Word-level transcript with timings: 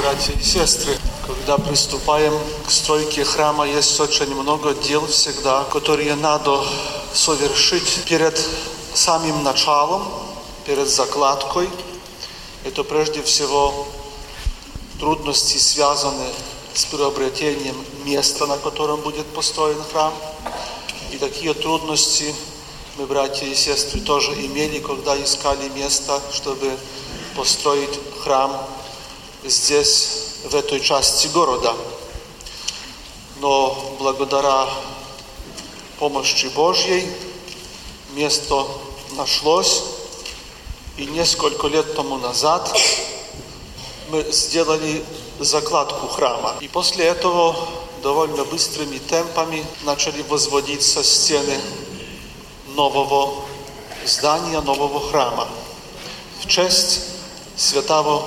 Братья 0.00 0.32
и 0.32 0.42
сестры, 0.42 0.98
когда 1.24 1.56
приступаем 1.56 2.36
к 2.66 2.70
стройке 2.72 3.22
храма, 3.22 3.68
есть 3.68 4.00
очень 4.00 4.34
много 4.34 4.74
дел 4.74 5.06
всегда, 5.06 5.62
которые 5.70 6.16
надо 6.16 6.60
совершить 7.14 8.02
перед 8.04 8.36
самим 8.94 9.44
началом, 9.44 10.02
перед 10.66 10.88
закладкой. 10.88 11.70
Это 12.64 12.82
прежде 12.82 13.22
всего 13.22 13.86
трудности, 14.98 15.56
связанные 15.58 16.32
с 16.74 16.84
приобретением 16.86 17.76
места, 18.04 18.46
на 18.46 18.58
котором 18.58 19.00
будет 19.02 19.26
построен 19.28 19.78
храм. 19.92 20.12
И 21.12 21.16
такие 21.16 21.54
трудности 21.54 22.34
мы, 22.96 23.06
братья 23.06 23.46
и 23.46 23.54
сестры, 23.54 24.00
тоже 24.00 24.32
имели, 24.32 24.80
когда 24.80 25.16
искали 25.22 25.68
место, 25.68 26.20
чтобы 26.32 26.76
построить 27.36 28.00
храм 28.24 28.66
здесь, 29.44 30.08
в 30.44 30.54
этой 30.54 30.80
части 30.80 31.28
города. 31.28 31.74
Но 33.40 33.96
благодаря 33.98 34.68
помощи 35.98 36.46
Божьей 36.46 37.06
место 38.12 38.66
нашлось, 39.12 39.82
и 40.96 41.06
несколько 41.06 41.68
лет 41.68 41.94
тому 41.94 42.18
назад 42.18 42.76
мы 44.10 44.22
сделали 44.30 45.04
закладку 45.38 46.08
храма. 46.08 46.56
И 46.60 46.68
после 46.68 47.06
этого 47.06 47.56
довольно 48.02 48.44
быстрыми 48.44 48.98
темпами 48.98 49.64
начали 49.82 50.22
возводиться 50.22 51.02
стены 51.02 51.58
нового 52.74 53.44
здания, 54.04 54.60
нового 54.60 55.00
храма 55.10 55.48
в 56.40 56.46
честь 56.46 57.00
святого 57.56 58.26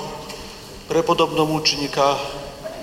преподобномученика 0.88 2.18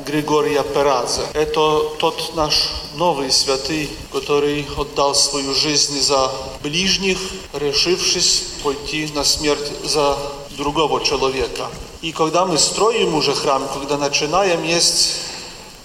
Григория 0.06 0.64
Перадзе. 0.64 1.22
Это 1.34 1.82
тот 2.00 2.36
наш 2.36 2.70
новый 2.96 3.32
святый, 3.32 3.90
который 4.12 4.68
отдал 4.76 5.14
свою 5.14 5.54
жизнь 5.54 6.00
за 6.02 6.32
ближних, 6.64 7.20
решившись 7.54 8.44
пойти 8.64 9.10
на 9.14 9.24
смерть 9.24 9.72
за 9.84 10.18
другого 10.58 11.04
человека. 11.04 11.68
И 12.02 12.12
когда 12.12 12.46
мы 12.46 12.58
строим 12.58 13.14
уже 13.14 13.34
храм, 13.34 13.68
когда 13.74 13.98
начинаем, 13.98 14.64
есть 14.64 15.18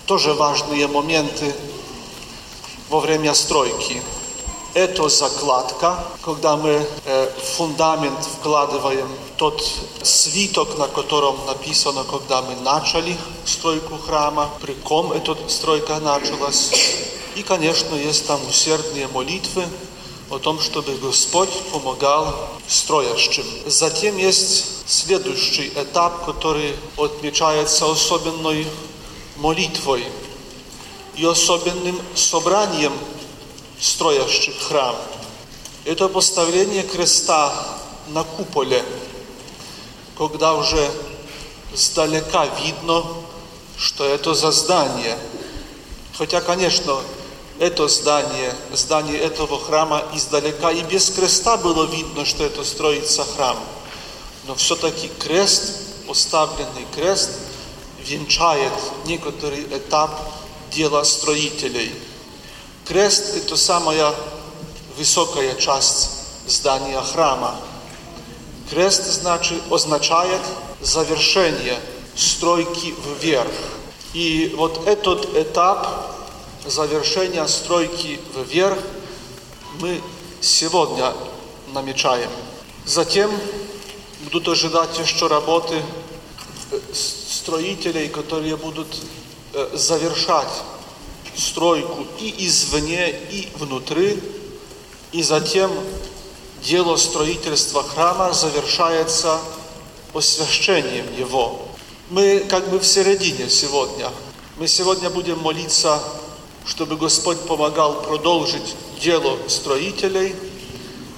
тоже 0.07 0.33
важные 0.33 0.87
моменты 0.87 1.55
во 2.89 3.01
время 3.01 3.35
стройки. 3.35 4.01
Это 4.77 5.09
закладка, 5.09 5.99
когда 6.21 6.59
мы 6.59 6.87
э, 7.07 7.31
фундамент 7.57 8.23
вкладываем 8.23 9.09
тот 9.39 9.67
свиток, 10.03 10.77
на 10.77 10.87
котором 10.87 11.35
написано, 11.47 12.05
когда 12.05 12.43
мы 12.43 12.57
начали 12.57 13.17
стройку 13.47 13.97
храма, 13.97 14.51
при 14.61 14.75
ком 14.75 15.13
эта 15.13 15.35
стройка 15.49 15.99
началась. 16.01 16.73
И, 17.37 17.43
конечно, 17.43 17.95
есть 17.95 18.27
там 18.27 18.39
усердные 18.47 19.09
молитвы 19.09 19.65
о 20.29 20.39
том, 20.39 20.61
чтобы 20.61 20.95
Господь 20.97 21.49
помогал 21.73 22.35
строящим. 22.69 23.47
Затем 23.65 24.19
есть 24.19 24.87
следующий 24.87 25.69
этап, 25.69 26.27
который 26.27 26.77
отмечается 26.99 27.91
особенной 27.91 28.67
молитвой 29.37 30.05
и 31.17 31.25
особенным 31.25 31.99
собранием 32.15 32.93
строящих 33.81 34.61
храм. 34.63 34.97
Это 35.85 36.09
поставление 36.09 36.83
креста 36.83 37.53
на 38.09 38.25
куполе, 38.25 38.85
когда 40.17 40.55
уже 40.55 40.91
сдалека 41.75 42.47
видно, 42.63 43.05
что 43.77 44.05
это 44.05 44.35
за 44.35 44.51
здание. 44.51 45.19
Хотя, 46.17 46.41
конечно, 46.41 47.01
это 47.59 47.89
здание, 47.89 48.55
здание 48.73 49.19
этого 49.19 49.61
храма 49.61 50.03
издалека 50.15 50.73
и 50.73 50.83
без 50.83 51.11
креста 51.11 51.57
было 51.57 51.85
видно, 51.85 52.25
что 52.25 52.45
это 52.45 52.65
строится 52.65 53.25
храм. 53.25 53.59
Но 54.47 54.55
все-таки 54.55 55.09
крест, 55.19 56.07
поставленный 56.07 56.87
крест, 56.95 57.31
венчает 58.01 58.73
некоторый 59.05 59.65
этап 59.65 60.11
дела 60.71 61.05
строителей– 61.05 61.93
Крест– 62.87 63.35
это 63.37 63.57
самая 63.57 64.15
высокая 64.97 65.57
часть 65.57 66.09
здания 66.47 67.01
храма. 67.01 67.57
Крест 68.71 69.07
значит, 69.07 69.61
означает 69.73 70.41
завершение 70.81 71.81
стройки 72.15 72.95
вверх. 73.21 73.51
И 74.15 74.55
вот 74.57 74.87
этот 74.87 75.37
этап 75.37 76.17
завершения 76.65 77.45
стройки 77.49 78.21
вверх 78.37 78.79
мы 79.81 80.01
сегодня 80.41 81.13
намечаем. 81.73 82.31
Затем 82.85 83.33
будут 84.21 84.47
ожидать 84.47 84.97
еще 84.97 85.27
работы 85.27 85.83
строителей, 86.93 88.09
которые 88.09 88.57
будут 88.57 88.87
завершать 89.73 90.63
стройку 91.37 92.07
и 92.19 92.47
извне, 92.47 93.11
и 93.11 93.49
внутри, 93.57 94.21
и 95.13 95.23
затем 95.23 95.71
дело 96.63 96.97
строительства 96.97 97.83
храма 97.83 98.33
завершается 98.33 99.39
освящением 100.15 101.07
его. 101.17 101.69
Мы 102.11 102.47
как 102.49 102.69
бы 102.71 102.79
в 102.79 102.87
середине 102.87 103.49
сегодня. 103.49 104.11
Мы 104.59 104.69
сегодня 104.69 105.11
будем 105.11 105.39
молиться, 105.41 106.03
чтобы 106.65 106.97
Господь 106.97 107.41
помогал 107.41 108.03
продолжить 108.03 108.75
дело 109.01 109.39
строителей, 109.49 110.35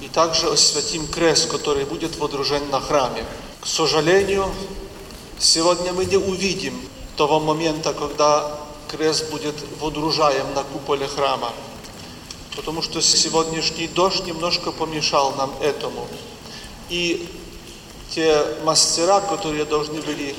и 0.03 0.09
также 0.09 0.51
освятим 0.51 1.07
крест, 1.07 1.49
который 1.49 1.85
будет 1.85 2.17
водружен 2.17 2.69
на 2.71 2.81
храме. 2.81 3.25
К 3.61 3.67
сожалению, 3.67 4.51
сегодня 5.39 5.93
мы 5.93 6.07
не 6.07 6.17
увидим 6.17 6.81
того 7.17 7.41
момента, 7.41 7.93
когда 7.93 8.58
крест 8.89 9.31
будет 9.31 9.55
водружаем 9.81 10.55
на 10.55 10.65
куполе 10.65 11.07
храма. 11.07 11.53
Потому 12.57 12.83
что 12.83 13.01
сегодняшний 13.01 13.87
дождь 13.87 14.27
немножко 14.27 14.73
помешал 14.73 15.33
нам 15.37 15.53
этому. 15.61 16.09
И 16.89 17.29
те 18.11 18.45
мастера, 18.65 19.21
которые 19.21 19.65
должны 19.65 20.01
были 20.03 20.35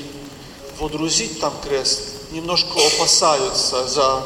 водрузить 0.78 1.40
там 1.40 1.52
крест, 1.62 2.00
немножко 2.32 2.78
опасаются 2.94 3.86
за, 3.86 4.24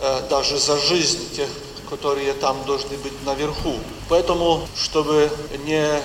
э, 0.00 0.28
даже 0.28 0.58
за 0.58 0.78
жизнь 0.78 1.34
тех, 1.34 1.48
которые 1.88 2.32
там 2.34 2.56
должны 2.66 2.96
быть 2.98 3.24
наверху. 3.24 3.74
Поэтому, 4.08 4.66
чтобы 4.76 5.30
не 5.64 6.00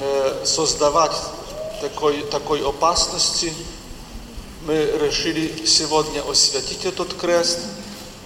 э, 0.00 0.44
создавать 0.44 1.16
такой, 1.80 2.22
такой 2.22 2.66
опасности, 2.66 3.52
мы 4.66 4.84
решили 5.00 5.64
сегодня 5.64 6.28
освятить 6.28 6.84
этот 6.86 7.14
крест, 7.14 7.60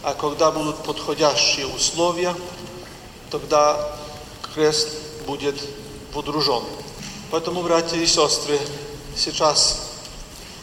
а 0.03 0.15
когда 0.15 0.51
будут 0.51 0.83
подходящие 0.85 1.67
условия, 1.67 2.35
тогда 3.31 3.95
крест 4.55 4.89
будет 5.27 5.55
водружен. 6.15 6.63
Поэтому, 7.31 7.63
братья 7.63 7.99
и 7.99 8.07
сестры, 8.07 8.59
сейчас 9.15 9.91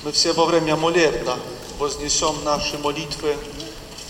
мы 0.04 0.12
все 0.12 0.34
во 0.34 0.46
время 0.46 0.76
молебна 0.76 1.38
вознесем 1.78 2.36
наши 2.44 2.80
молитвы 2.80 3.38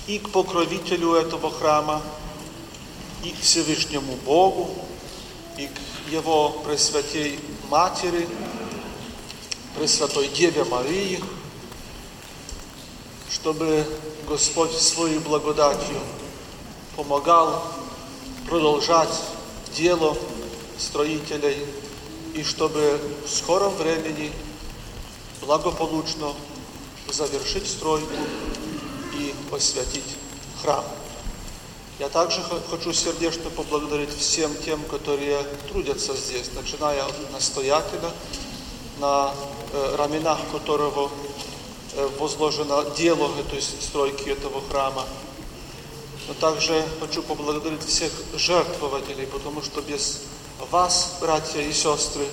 и 0.07 0.19
к 0.19 0.29
покровителю 0.29 1.15
этого 1.15 1.51
храма, 1.51 2.01
и 3.25 3.31
к 3.31 3.41
Всевышнему 3.41 4.13
Богу, 4.25 4.73
и 5.57 5.67
к 5.67 6.11
Его 6.11 6.49
Пресвятей 6.63 7.37
Матери, 7.69 8.25
Пресвятой 9.77 10.29
Деве 10.29 10.63
Марии, 10.63 11.21
чтобы 13.39 13.85
Господь 14.27 14.71
своей 14.71 15.19
благодатью 15.19 15.99
помогал 16.95 17.63
продолжать 18.49 19.13
дело 19.75 20.17
строителей 20.79 21.57
и 22.33 22.43
чтобы 22.43 22.99
в 23.25 23.29
скором 23.29 23.75
времени 23.75 24.31
благополучно 25.41 26.33
завершить 27.09 27.67
стройку 27.69 28.15
и 29.13 29.35
освятить 29.51 30.15
храм. 30.63 30.83
Я 31.99 32.09
также 32.09 32.41
хочу 32.71 32.91
сердечно 32.91 33.51
поблагодарить 33.51 34.15
всем 34.17 34.51
тем, 34.65 34.83
которые 34.85 35.43
трудятся 35.69 36.15
здесь, 36.15 36.49
начиная 36.55 37.05
от 37.05 37.31
настоятеля, 37.31 38.11
на 38.99 39.31
э, 39.73 39.95
раменах 39.95 40.39
которого 40.51 41.11
возложено 42.19 42.85
дело 42.95 43.29
этой 43.39 43.61
стройки 43.61 44.29
этого 44.29 44.61
храма. 44.69 45.05
Но 46.27 46.33
также 46.33 46.83
хочу 46.99 47.23
поблагодарить 47.23 47.83
всех 47.85 48.11
жертвователей, 48.35 49.25
потому 49.27 49.61
что 49.61 49.81
без 49.81 50.21
вас, 50.71 51.17
братья 51.21 51.61
и 51.61 51.71
сестры, 51.71 52.25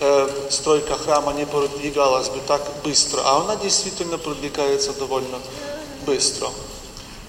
э, 0.00 0.48
стройка 0.50 0.96
храма 0.96 1.32
не 1.32 1.46
продвигалась 1.46 2.28
бы 2.28 2.40
так 2.46 2.62
быстро. 2.84 3.22
А 3.24 3.40
она 3.40 3.56
действительно 3.56 4.18
продвигается 4.18 4.92
довольно 4.92 5.38
быстро. 6.06 6.48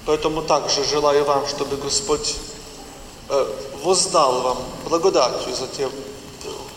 Поэтому 0.05 0.41
также 0.41 0.83
желаю 0.83 1.23
вам, 1.25 1.47
чтобы 1.47 1.77
Господь 1.77 2.35
э, 3.29 3.53
воздал 3.83 4.41
вам 4.41 4.57
благодатью 4.87 5.55
за 5.55 5.67
те 5.67 5.89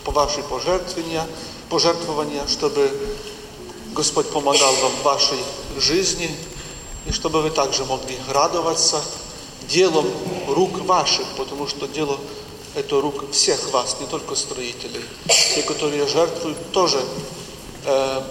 по 0.03 0.11
ваши 0.11 0.41
пожертвования, 0.43 1.27
пожертвования, 1.69 2.47
чтобы 2.47 2.89
Господь 3.93 4.29
помогал 4.29 4.73
вам 4.75 4.91
в 4.91 5.03
вашей 5.03 5.39
жизни, 5.77 6.29
и 7.05 7.11
чтобы 7.11 7.41
вы 7.41 7.49
также 7.49 7.85
могли 7.85 8.17
радоваться 8.29 9.01
делом 9.67 10.07
рук 10.47 10.79
ваших, 10.79 11.25
потому 11.37 11.67
что 11.67 11.87
дело 11.87 12.19
это 12.75 13.01
рук 13.01 13.31
всех 13.31 13.71
вас, 13.71 13.97
не 13.99 14.07
только 14.07 14.35
строителей. 14.35 15.03
Те, 15.55 15.63
которые 15.63 16.07
жертвуют, 16.07 16.71
тоже 16.71 17.03
э, 17.85 18.21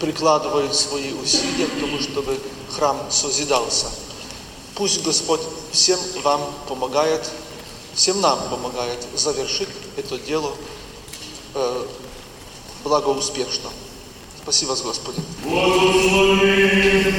прикладывают 0.00 0.74
свои 0.74 1.12
усилия 1.12 1.66
к 1.66 1.80
тому, 1.80 1.98
чтобы 2.00 2.38
храм 2.70 2.98
созидался. 3.10 3.86
Пусть 4.74 5.02
Господь 5.02 5.40
всем 5.72 5.98
вам 6.22 6.40
помогает, 6.68 7.28
всем 7.94 8.20
нам 8.20 8.38
помогает 8.48 9.06
завершить 9.14 9.68
это 9.96 10.18
дело 10.18 10.52
э, 11.54 11.86
благоуспешно. 12.82 13.70
Спасибо 14.42 14.70
вас, 14.70 14.82
Господи. 14.82 15.20
Благослови 15.44 17.14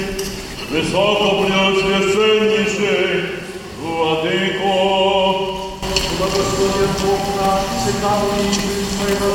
Высокопреосвященнейший 0.72 3.30
Владыко, 3.82 4.76
Благословен 6.18 6.92
Бог 7.04 7.24
наш, 7.38 7.62
всегда 7.82 8.14
и 8.38 8.40
своего 8.96 9.32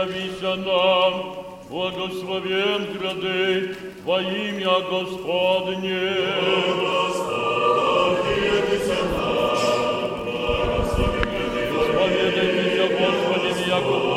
явися 0.00 0.56
нам, 0.56 1.34
благословен 1.70 2.86
гряды 2.94 3.76
во 4.04 4.20
имя 4.20 4.80
Господне. 4.90 6.12
Исповедайтеся, 8.70 8.96
Господи, 11.70 12.74
яко 12.76 12.86
благ, 12.88 13.58
яко 13.68 14.09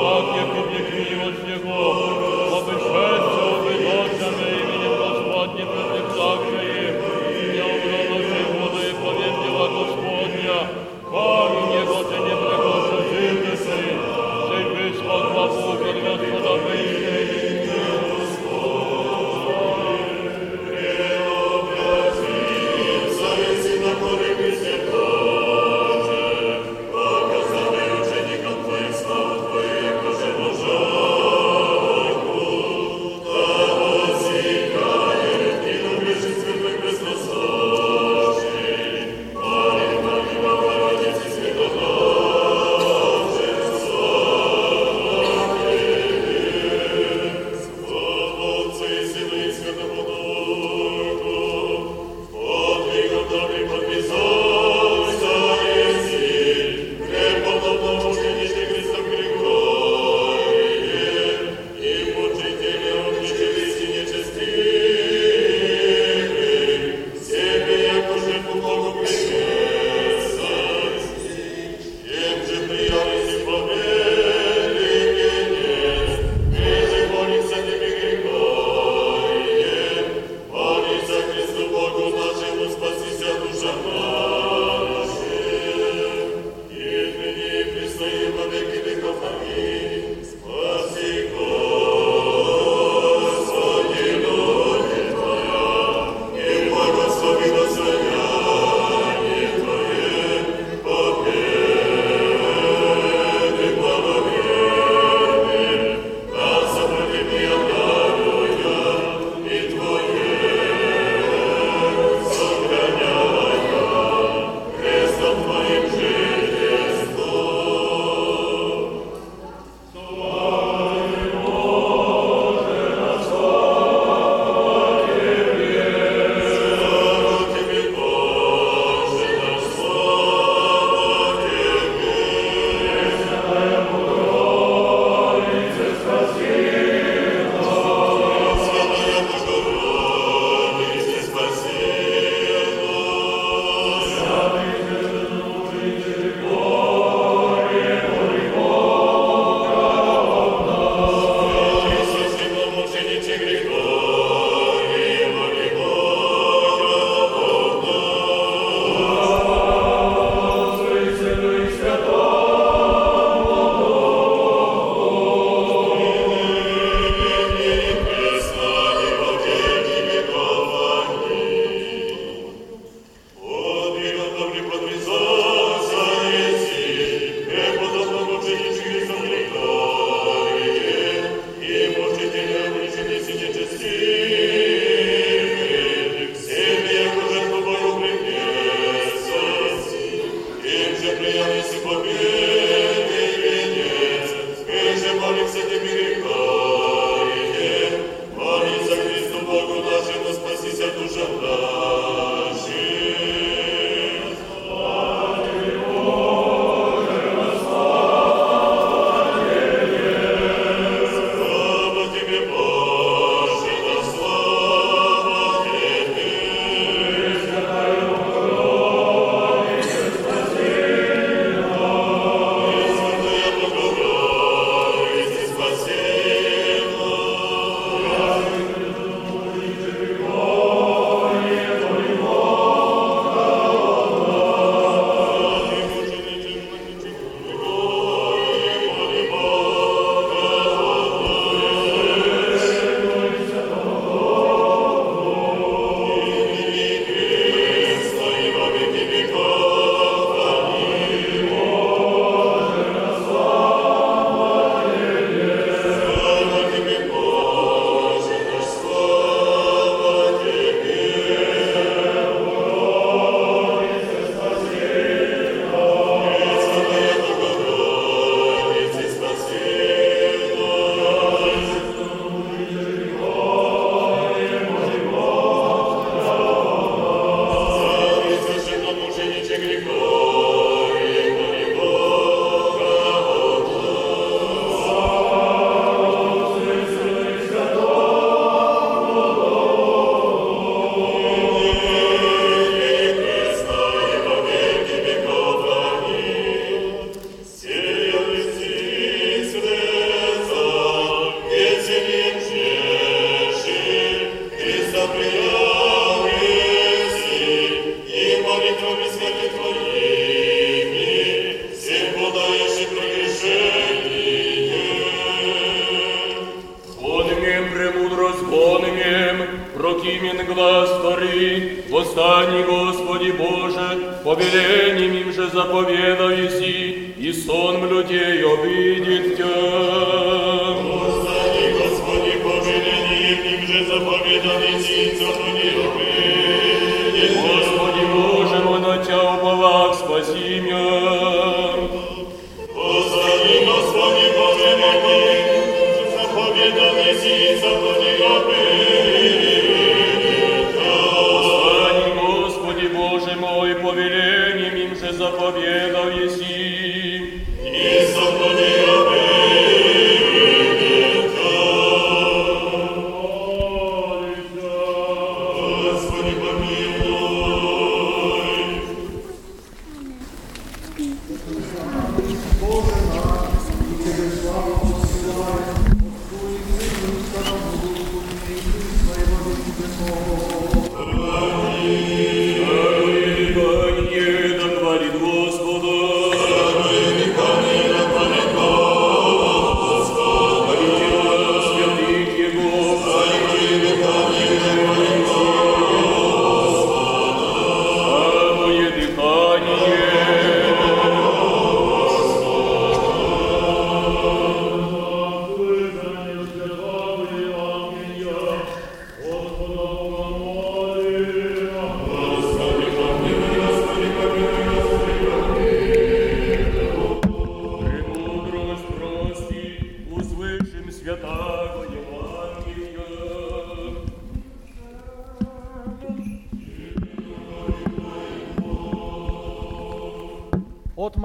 Им 325.24 325.32
же 325.32 325.50
заповедай 325.50 326.50
си, 326.50 327.13
и 327.18 327.32
сон 327.32 327.88
людей 327.90 328.44
обидит 328.44 329.38
Тя. 329.38 329.83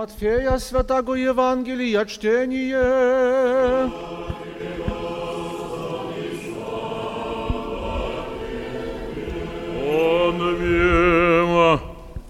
Матфея 0.09 0.59
Святаго 0.59 1.15
Евангелия 1.15 2.07
чтение. 2.07 2.79
Аминь. 10.31 11.79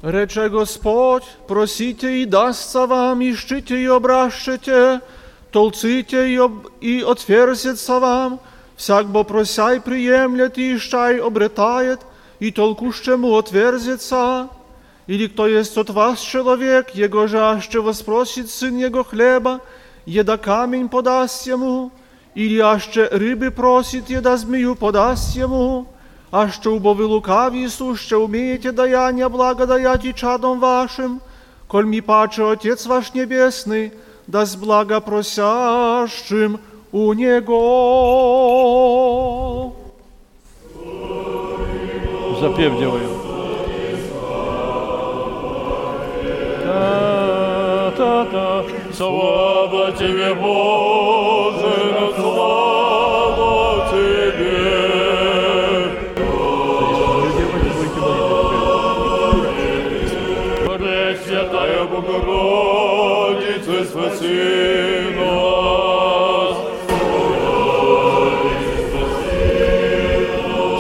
Рече 0.03 0.49
Господь, 0.49 1.23
просите 1.47 2.23
и 2.23 2.25
дастся 2.25 2.87
вам, 2.87 3.21
ищите 3.23 3.77
и 3.77 3.87
обращите, 3.87 5.01
толците 5.53 6.33
и, 6.33 6.37
об... 6.37 6.67
и 6.81 7.01
отверзится 7.03 8.01
вам, 8.01 8.41
всяк 8.77 9.07
бо 9.07 9.23
просяй 9.23 9.81
приемлет, 9.81 10.59
и 10.59 10.77
ищай 10.77 11.21
обретает, 11.21 12.01
и 12.41 12.51
толкущему 12.51 13.37
отверзится. 13.37 14.49
Или 15.08 15.28
кто 15.28 15.48
есть 15.48 15.78
от 15.78 15.90
вас 15.90 16.20
человек, 16.22 16.92
его 16.92 17.28
же 17.28 17.40
аще 17.40 17.82
воспросит 17.82 18.50
сын 18.50 18.78
его 18.78 19.04
хлеба, 19.04 19.60
еда 20.06 20.38
камень 20.38 20.88
подаст 20.88 21.46
ему, 21.46 21.92
или 22.36 22.60
аще 22.60 23.10
рыбы 23.12 23.52
просит, 23.52 24.10
еда 24.10 24.38
змею 24.38 24.76
подаст 24.76 25.36
ему, 25.36 25.88
а 26.32 26.50
що 26.50 26.74
убови 26.74 27.06
лукаві 27.06 27.70
суще 27.70 28.16
умієте 28.16 28.72
даяння 28.72 29.30
благодаяти 29.30 30.14
чадом 30.14 30.60
вашим, 30.60 31.20
коль 31.68 31.86
ми 31.86 32.02
паче 32.02 32.44
Отец 32.44 32.86
ваш 32.86 33.14
Небесный, 33.14 33.92
даст 34.28 34.60
благо 34.60 35.02
просящим 35.02 36.60
у 36.92 37.14
Него. 37.14 38.14
Запев 42.40 42.80
делаем. 42.80 43.17
Та-та-та. 48.09 48.65
Слава 48.95 49.93
Тебе, 49.93 50.35
Боже, 50.35 52.13
слава 52.17 53.89
Тебе. 53.91 54.49
Пресвятая 60.79 61.85
Богородица, 61.85 63.77
спаси 63.85 65.13
нас. 65.17 66.57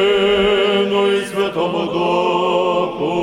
Сыну 0.86 1.08
и 1.08 1.26
Святому 1.26 1.86
Духу. 1.88 3.14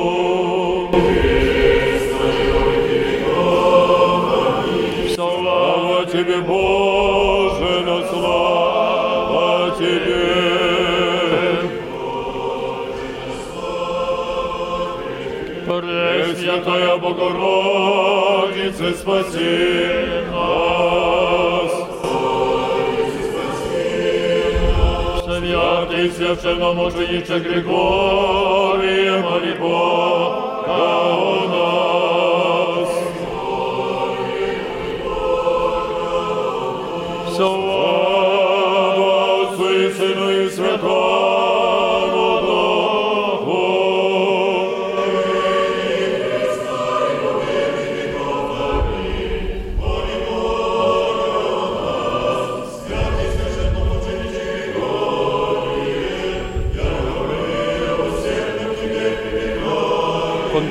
Слава 5.14 6.06
Тебе, 6.06 6.40
Боже, 6.40 7.80
на 7.86 8.08
слава 8.08 9.70
Тебе. 9.78 10.32
Пресвятая 15.66 16.96
Богородица, 16.98 18.92
спаси 18.92 20.26
нас. 20.30 21.21
Святый 25.42 26.08
священномучениче 26.12 27.40
Григорий, 27.40 29.10
моли 29.22 29.54
Бога 29.58 30.64
о 30.68 31.48
нас. 31.52 32.90
Слава 37.34 39.10
Отцу 39.42 39.66
и 39.68 39.90
Сыну 39.90 40.30
и 40.30 40.48
Святому 40.48 41.11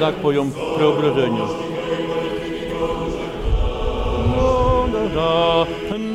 Kontakt 0.01 0.17
poją 0.17 0.51
preobrażeniu. 0.77 1.49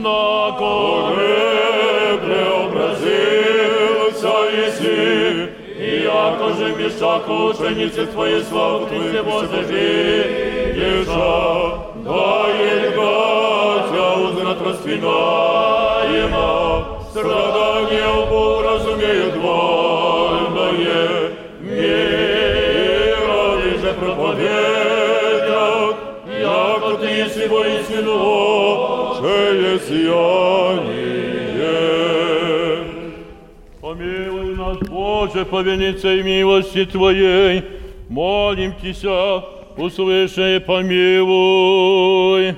На 0.04 0.52
горе 0.60 2.17
преобразился 2.26 3.21
Иси, 4.65 5.50
и 5.80 6.04
яко 6.04 6.47
же 6.54 6.67
мешак 6.76 7.28
ученицы 7.30 8.06
Твоей 8.08 8.43
славы 8.43 8.88
Ты 8.88 9.24
возложи, 9.24 10.74
Еша, 10.76 11.78
да 12.06 12.45
Тя 13.91 14.08
узнат 14.21 14.60
распинаемо, 14.62 16.39
страдания 17.12 18.12
Бог 18.30 18.64
воистину 27.57 29.14
Шее 29.21 29.79
сияние. 29.81 31.16
Помилуй 33.81 34.57
нас, 34.57 34.79
Боже, 34.88 35.45
по 35.45 35.62
велицей 35.62 36.23
милости 36.23 36.85
Твоей, 36.85 37.62
молим 38.09 38.73
Тися, 38.75 39.42
услыши 39.77 40.57
и 40.57 40.59
помилуй. 40.61 42.57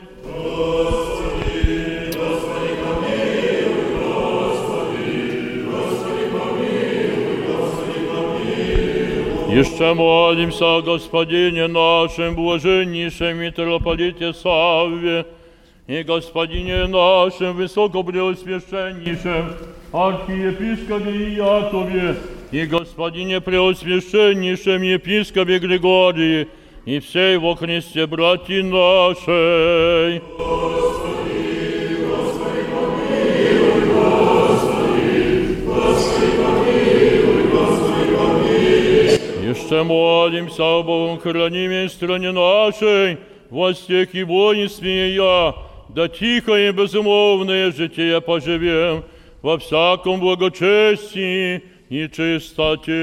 Еще 9.58 9.92
молимся 9.92 10.80
Господине 10.82 11.66
нашем, 11.66 12.36
блаженнейшем 12.36 13.38
митрополите 13.38 14.32
Савве, 14.32 15.26
и 15.88 16.04
Господине 16.04 16.86
нашем 16.86 17.56
высокопреосвященнейшем 17.56 19.54
архиепископе 19.92 21.34
Иакове, 21.34 22.14
и 22.52 22.66
Господине 22.66 23.40
преосвященнейшем 23.40 24.80
епископе 24.82 25.58
Григории, 25.58 26.46
и 26.84 27.00
всей 27.00 27.36
во 27.36 27.56
Христе 27.56 28.06
братья 28.06 28.62
нашей. 28.62 30.22
Еще 39.68 39.82
молимся 39.82 40.78
об 40.78 40.86
Богом 40.86 41.20
хранимой 41.20 41.90
стране 41.90 42.32
нашей, 42.32 43.18
во 43.50 43.74
стех 43.74 44.14
и 44.14 44.22
воинстве 44.22 45.14
я, 45.14 45.54
да 45.90 46.08
тихо 46.08 46.54
и 46.54 46.72
безумовное 46.72 47.70
житие 47.70 48.18
поживем 48.22 49.04
во 49.42 49.58
всяком 49.58 50.20
благочестии 50.20 51.62
и 51.90 52.08
чистоте. 52.08 52.94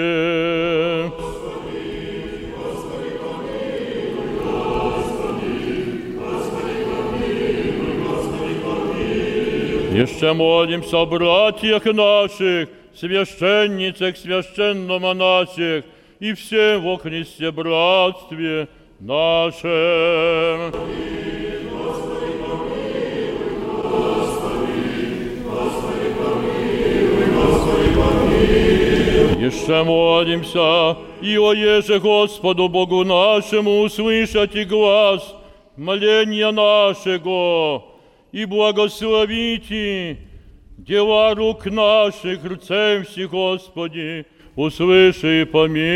Еще 9.93 10.33
молимся 10.33 10.97
о 10.97 11.05
братьях 11.05 11.85
наших, 11.85 12.69
священницах, 12.95 14.17
священномонасях 14.17 15.83
и 16.19 16.33
всем 16.33 16.81
во 16.83 16.97
Христе 16.97 17.51
братстве 17.51 18.67
нашем. 18.99 20.73
Еще 29.39 29.83
молимся, 29.83 30.97
и 31.21 31.37
о 31.37 31.53
еже 31.53 31.99
Господу 31.99 32.67
Богу 32.67 33.03
нашему 33.03 33.81
услышать 33.81 34.55
и 34.55 34.63
глаз 34.63 35.35
моления 35.75 36.51
нашего, 36.51 37.85
и 38.31 38.45
благословите 38.45 40.17
дела 40.77 41.35
рук 41.35 41.65
наших, 41.67 42.43
рцем 42.43 43.05
все, 43.05 43.27
Господи, 43.27 44.25
услыши 44.55 45.41
и 45.41 45.45
помилуй. 45.45 45.95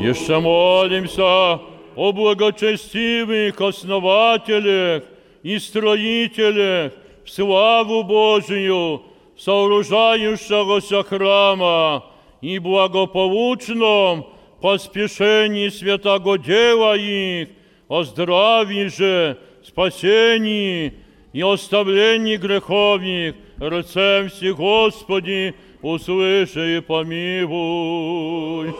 Еще 0.00 0.40
молимся 0.40 1.60
о 1.94 2.12
благочестивых 2.12 3.60
основателях 3.60 5.04
и 5.42 5.58
строителях 5.58 6.92
в 7.24 7.30
славу 7.30 8.02
Божию, 8.02 9.02
сооружающегося 9.38 11.04
храма 11.04 12.04
и 12.40 12.58
благополучном 12.58 14.26
поспешении 14.62 15.68
святого 15.68 16.38
дела 16.38 16.96
их, 16.96 17.48
о 17.88 18.04
здравии 18.04 18.86
же, 18.86 19.36
спасении 19.62 20.94
и 21.32 21.42
оставлении 21.42 22.36
греховных, 22.36 23.34
рцем 23.60 24.30
все 24.30 24.54
Господи, 24.54 25.54
услыши 25.82 26.78
и 26.78 26.80
помилуй. 26.80 28.72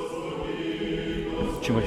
Чего? 1.63 1.81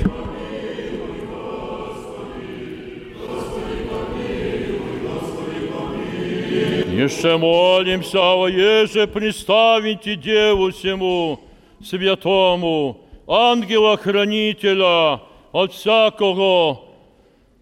Еще 6.91 7.37
молимся, 7.37 8.19
о 8.21 8.47
еже 8.47 9.07
представите 9.07 10.15
Деву 10.15 10.71
всему, 10.71 11.41
святому, 11.83 13.04
ангела-хранителя 13.27 15.21
от 15.51 15.73
всякого 15.73 16.81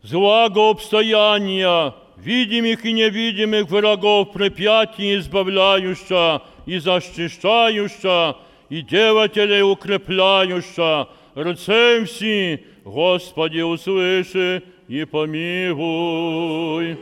злого 0.01 0.69
обстояния, 0.69 1.93
видимых 2.17 2.85
и 2.85 2.91
невидимых 2.91 3.69
врагов 3.69 4.31
препятий 4.31 5.17
избавляющая 5.17 6.41
и 6.65 6.79
защищающая, 6.79 8.35
и 8.69 8.81
делателей 8.81 9.61
укрепляющая, 9.61 11.07
рцем 11.37 12.05
все, 12.05 12.63
Господи, 12.83 13.61
услыши 13.61 14.63
и 14.87 15.05
помилуй. 15.05 16.97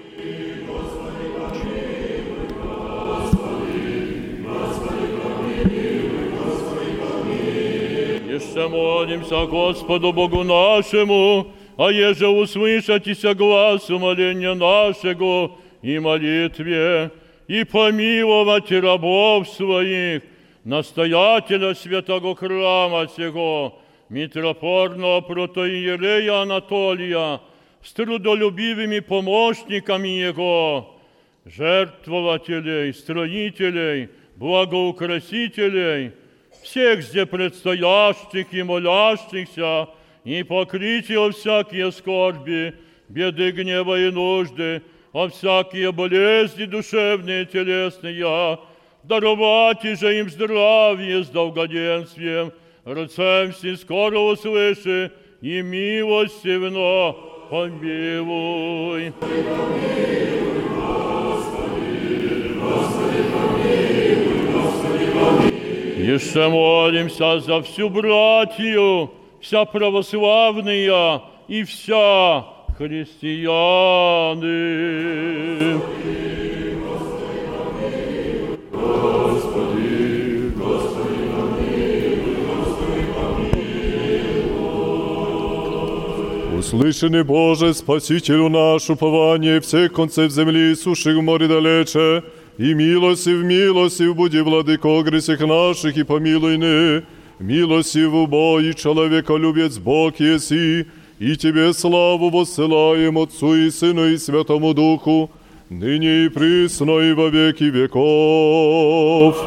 Еще 8.41 8.67
молимся 8.67 9.45
Господу 9.45 10.11
Богу 10.11 10.43
нашему, 10.43 11.53
а 11.77 11.91
еже 11.91 12.27
услышатися 12.27 13.35
глазу 13.35 13.99
моления 13.99 14.55
нашего 14.55 15.57
и 15.83 15.99
молитве, 15.99 17.11
и 17.47 17.63
помиловать 17.63 18.71
рабов 18.71 19.47
своих, 19.47 20.23
настоятеля 20.63 21.75
святого 21.75 22.35
храма 22.35 23.07
сего, 23.15 23.79
митрофорного 24.09 25.21
протоиерея 25.21 26.41
Анатолия, 26.41 27.41
с 27.83 27.93
трудолюбивыми 27.93 28.99
помощниками 28.99 30.09
его, 30.09 30.95
жертвователей, 31.45 32.93
строителей, 32.93 34.09
благоукрасителей, 34.35 36.13
всех 36.62 37.02
здесь 37.02 37.28
предстоящих 37.28 38.52
и 38.52 38.62
молящихся, 38.62 39.88
и 40.24 40.42
покрытие 40.42 41.30
всякие 41.30 41.92
скорби, 41.92 42.74
беды, 43.08 43.52
гнева 43.52 44.00
и 44.00 44.10
нужды, 44.10 44.82
а 45.12 45.28
всякие 45.28 45.92
болезни 45.92 46.64
душевные, 46.64 47.46
телесные, 47.46 48.58
даровать 49.04 49.82
же 49.82 50.18
им 50.18 50.28
здравие 50.28 51.22
с 51.24 51.28
долгоденствием, 51.28 52.52
рцем 52.86 53.52
все 53.52 53.76
скоро 53.76 54.18
услыши, 54.18 55.12
и 55.40 55.62
милостивно 55.62 57.14
помилуй. 57.50 59.12
Еще 66.01 66.49
молимся 66.49 67.39
за 67.39 67.61
всю 67.61 67.87
братью, 67.87 69.11
вся 69.39 69.65
православная 69.65 71.21
и 71.47 71.63
вся 71.63 72.43
христианы. 72.75 73.51
Услышаны, 86.57 87.23
Боже, 87.23 87.75
Спасителю 87.75 88.49
наш, 88.49 88.89
упование 88.89 89.61
всех 89.61 89.93
концев 89.93 90.31
земли, 90.31 90.75
суших 90.75 91.17
в 91.17 91.21
море 91.21 91.47
далече, 91.47 92.23
и 92.57 92.75
милостив, 92.75 93.43
милостив, 93.43 94.15
буди, 94.15 94.41
владыко, 94.41 94.89
о 94.89 95.03
гресях 95.03 95.39
наших, 95.39 95.97
и 95.97 96.03
помилуй 96.03 96.57
ны. 96.57 97.03
Милостив, 97.39 98.13
убой, 98.13 98.73
человеколюбец 98.73 99.77
Бог 99.77 100.19
еси, 100.19 100.85
и 101.19 101.35
Тебе 101.35 101.73
славу 101.73 102.29
воссылаем 102.29 103.17
Отцу 103.17 103.55
и 103.55 103.69
Сыну 103.71 104.07
и 104.07 104.17
Святому 104.17 104.73
Духу, 104.73 105.29
ныне 105.69 106.25
и 106.25 106.29
присно 106.29 106.99
и 106.99 107.13
во 107.13 107.29
веки 107.29 107.63
веков. 107.63 109.37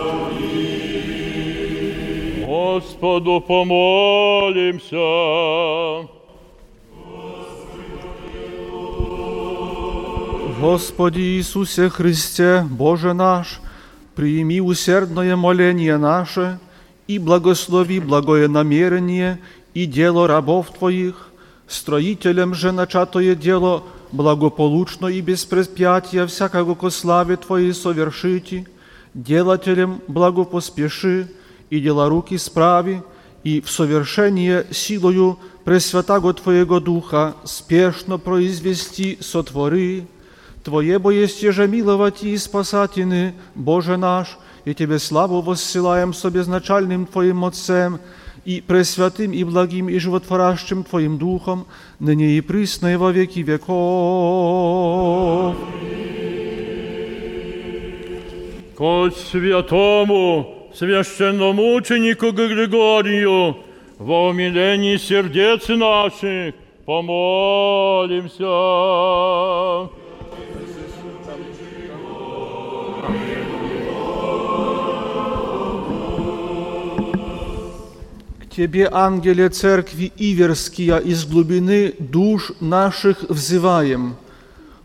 Господу 2.46 3.40
помолимся. 3.40 4.98
Господи 10.64 11.20
Иисусе 11.20 11.90
Христе, 11.90 12.66
Боже 12.70 13.12
наш, 13.12 13.60
прими 14.14 14.62
усердное 14.62 15.36
моление 15.36 15.98
наше 15.98 16.58
и 17.06 17.18
благослови 17.18 18.00
благое 18.00 18.48
намерение 18.48 19.38
и 19.74 19.84
дело 19.84 20.26
рабов 20.26 20.70
Твоих, 20.70 21.28
строителям 21.68 22.54
же 22.54 22.72
начатое 22.72 23.34
дело 23.34 23.84
благополучно 24.10 25.08
и 25.08 25.20
без 25.20 25.44
предпятия 25.44 26.26
всякого 26.26 26.74
ко 26.74 26.88
славе 26.88 27.36
Твоей 27.36 27.74
совершите, 27.74 28.66
делателям 29.12 30.00
благопоспеши 30.08 31.28
и 31.68 31.78
дела 31.78 32.08
руки 32.08 32.38
справи, 32.38 33.02
и 33.42 33.60
в 33.60 33.70
совершение 33.70 34.66
силою 34.70 35.38
Пресвятаго 35.64 36.32
Твоего 36.32 36.80
Духа 36.80 37.34
спешно 37.44 38.16
произвести 38.16 39.18
сотвори, 39.20 40.06
Твое 40.64 40.98
бо 40.98 41.10
есть 41.10 41.42
же 41.42 41.68
миловать 41.68 42.24
и 42.24 42.36
спасательны, 42.38 43.34
Боже 43.54 43.98
наш, 43.98 44.38
и 44.64 44.72
Тебе 44.74 44.98
славу 44.98 45.42
воссылаем 45.42 46.14
со 46.14 46.30
безначальным 46.30 47.04
Твоим 47.06 47.44
Отцем, 47.44 48.00
и 48.46 48.62
пресвятым 48.62 49.32
и 49.32 49.44
благим 49.44 49.90
и 49.90 49.98
животворящим 49.98 50.84
Твоим 50.84 51.18
Духом, 51.18 51.66
ныне 51.98 52.38
и 52.38 52.40
присно 52.40 52.94
и 52.94 52.96
во 52.96 53.12
веки 53.12 53.40
веков. 53.40 53.74
Ко 58.76 59.10
святому 59.30 60.70
священномученику 60.74 62.32
Григорию 62.32 63.58
во 63.98 64.28
умилении 64.28 64.96
сердец 64.96 65.68
наших 65.68 66.54
помолимся. 66.86 68.44
Тебе, 78.53 78.89
ангеле 78.91 79.49
церкви 79.49 80.11
Иверския, 80.17 80.97
из 80.97 81.23
глубины 81.25 81.93
душ 81.99 82.51
наших 82.59 83.23
взываем. 83.29 84.15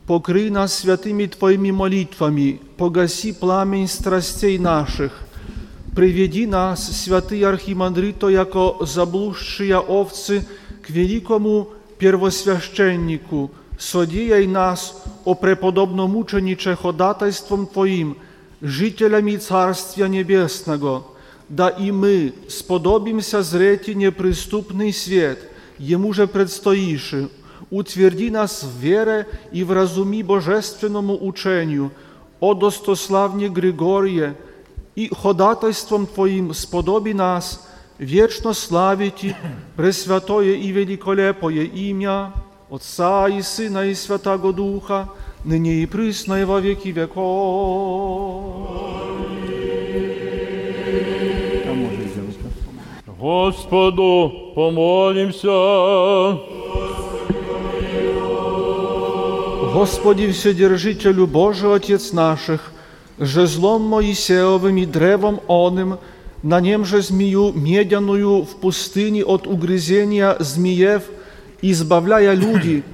Покрый 0.06 0.50
нас 0.50 0.74
святыми 0.74 1.26
Твоими 1.26 1.70
молитвами, 1.70 2.60
погаси 2.76 3.32
пламень 3.32 3.88
страстей 3.88 4.58
наших. 4.58 5.12
Приведи 5.96 6.46
нас, 6.46 6.84
святый 6.84 7.42
архимандрито, 7.42 8.28
яко 8.28 8.84
заблудшие 8.84 9.78
овцы, 9.78 10.46
к 10.82 10.90
великому 10.90 11.70
первосвященнику. 11.98 13.50
Содеяй 13.78 14.46
нас, 14.46 15.02
о 15.24 15.34
преподобномучениче, 15.34 16.76
ходатайством 16.76 17.66
Твоим, 17.66 18.18
жителями 18.60 19.36
Царствия 19.36 20.06
Небесного – 20.06 21.14
да 21.49 21.69
и 21.69 21.91
мы 21.91 22.33
сподобимся 22.47 23.41
зреть 23.41 23.87
неприступный 23.87 24.93
свет, 24.93 25.39
Ему 25.79 26.11
же 26.11 26.27
предстоиши, 26.27 27.29
утверди 27.69 28.29
нас 28.29 28.63
в 28.63 28.77
вере 28.79 29.27
и 29.53 29.63
в 29.63 29.71
разуми 29.71 30.21
божественному 30.21 31.17
учению, 31.25 31.91
о 32.41 32.53
достославне 32.53 33.47
Григорие, 33.47 34.35
и 34.95 35.09
ходатайством 35.09 36.05
Твоим 36.05 36.53
сподоби 36.53 37.13
нас. 37.13 37.65
Вечно 37.97 38.53
славить 38.53 39.35
Пресвятое 39.77 40.55
и 40.55 40.69
Великолепое 40.71 41.63
имя 41.63 42.33
Отца 42.69 43.27
и 43.29 43.41
Сына 43.41 43.85
и 43.87 43.95
Святаго 43.95 44.51
Духа, 44.51 45.09
ныне 45.45 45.83
и 45.83 45.85
присно 45.85 46.41
и 46.41 46.43
во 46.43 46.59
веки 46.59 46.89
веков. 46.89 48.78
Господу 53.19 54.53
помолимся. 54.55 56.39
Господи 59.73 60.31
Вседержителю 60.31 61.27
Божий 61.27 61.75
Отец 61.75 62.13
наших, 62.13 62.71
жезлом 63.17 63.81
Моисеовым 63.81 64.77
и 64.77 64.85
древом 64.85 65.41
оным, 65.49 65.97
на 66.43 66.61
нем 66.61 66.85
же 66.85 67.01
змею 67.01 67.51
медяную 67.51 68.43
в 68.43 68.55
пустыне 68.55 69.25
от 69.25 69.47
угрызения 69.47 70.37
змеев, 70.39 71.03
избавляя 71.61 72.33
люди, 72.33 72.85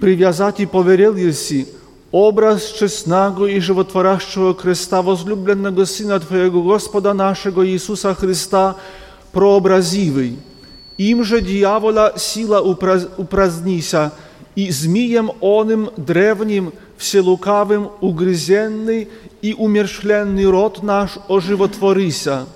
привязать 0.00 0.60
и 0.60 0.66
поверил 0.66 1.14
еси, 1.14 1.68
образ 2.10 2.72
честного 2.72 3.44
и 3.44 3.60
животворящего 3.60 4.54
креста 4.54 5.02
возлюбленного 5.02 5.84
Сына 5.84 6.20
Твоего 6.20 6.62
Господа 6.62 7.12
нашего 7.12 7.68
Иисуса 7.68 8.14
Христа, 8.14 8.76
прообразивый. 9.34 10.38
Им 10.96 11.24
же 11.24 11.40
дьявола 11.40 12.14
сила 12.16 12.60
упразднися, 12.60 14.12
и 14.54 14.70
змеем 14.70 15.32
оным 15.40 15.90
древним, 15.96 16.72
вселукавым, 16.96 17.90
угрызенный 18.00 19.08
и 19.42 19.52
умершленный 19.52 20.46
род 20.46 20.82
наш 20.82 21.18
оживотворися. 21.28 22.46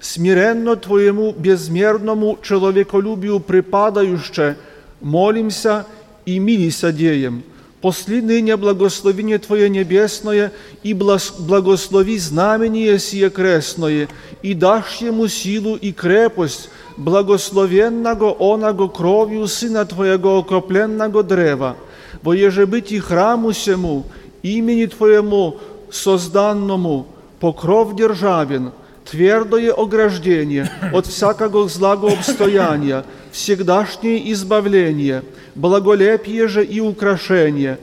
Смиренно 0.00 0.76
Твоему 0.76 1.32
безмерному 1.32 2.38
человеколюбию 2.42 3.40
припадающе, 3.40 4.56
молимся 5.00 5.84
и 6.24 6.40
милися 6.40 6.92
деем. 6.92 7.42
После 7.80 8.20
ныне 8.20 8.56
благословение 8.56 9.38
Твое 9.38 9.70
небесное 9.70 10.52
и 10.82 10.92
благослови 10.92 12.18
знамение 12.18 12.98
сие 12.98 13.30
крестное, 13.30 14.08
и 14.42 14.54
дашь 14.54 14.98
ему 15.00 15.28
силу 15.28 15.76
и 15.76 15.92
крепость, 15.92 16.68
благословенного 16.98 18.36
оного 18.38 18.88
кровью 18.88 19.46
Сына 19.46 19.86
Твоего 19.86 20.38
окропленного 20.38 21.22
древа, 21.22 21.76
во 22.22 22.34
еже 22.34 22.66
быть 22.66 22.92
и 22.92 22.98
храму 22.98 23.52
сему, 23.52 24.04
имени 24.42 24.84
Твоему 24.84 25.58
созданному, 25.90 27.06
покров 27.40 27.96
державен, 27.96 28.72
твердое 29.10 29.72
ограждение 29.72 30.70
от 30.92 31.06
всякого 31.06 31.68
злого 31.68 32.12
обстояния, 32.12 33.04
всегдашнее 33.32 34.32
избавление, 34.32 35.24
благолепие 35.54 36.46
же 36.46 36.64
и 36.64 36.80
украшение, 36.80 37.78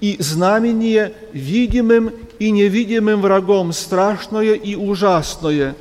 и 0.00 0.16
знамение 0.20 1.12
видимым 1.32 2.12
и 2.38 2.50
невидимым 2.50 3.20
врагом 3.20 3.72
страшное 3.72 4.54
и 4.54 4.76
ужасное. 4.76 5.74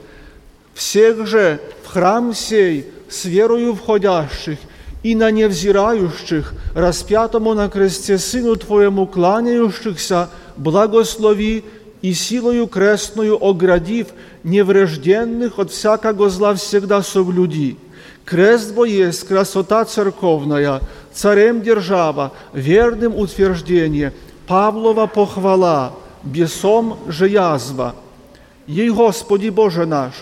Всех 0.74 1.28
же 1.28 1.60
в 1.84 1.88
храм 1.88 2.34
сей 2.34 2.88
с 3.10 3.26
верою 3.26 3.76
входящих 3.76 4.58
и 5.04 5.16
на 5.16 5.32
невзирающих, 5.32 6.54
распятому 6.74 7.54
на 7.54 7.70
кресте 7.70 8.18
Сыну 8.18 8.56
Твоему 8.56 9.06
кланяющихся, 9.08 10.30
благослови 10.58 11.64
и 12.02 12.14
силою 12.14 12.68
крестную 12.68 13.44
оградив 13.44 14.08
неврежденных 14.44 15.60
от 15.60 15.72
всякого 15.72 16.30
зла 16.30 16.54
всегда 16.56 17.02
соблюди. 17.04 17.78
Крест 18.26 18.74
бо 18.74 18.86
есть 18.86 19.28
красота 19.28 19.84
церковная, 19.86 20.82
царем 21.14 21.62
держава, 21.62 22.32
верным 22.54 23.16
утверждение, 23.18 24.14
Павлова 24.48 25.08
похвала, 25.08 25.94
бесом 26.24 27.00
же 27.08 27.28
язва. 27.28 27.96
Ей, 28.68 28.90
Господи 28.90 29.50
Боже 29.50 29.86
наш, 29.86 30.14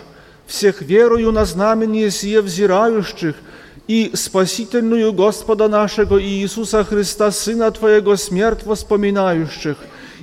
всех 0.45 0.81
верою 0.81 1.31
на 1.31 1.45
знамение 1.45 2.09
сие 2.11 2.41
взирающих 2.41 3.35
и 3.87 4.11
спасительную 4.13 5.13
Господа 5.13 5.67
нашего 5.67 6.21
Иисуса 6.21 6.83
Христа, 6.83 7.31
Сына 7.31 7.71
Твоего, 7.71 8.15
смерть 8.15 8.65
воспоминающих, 8.65 9.77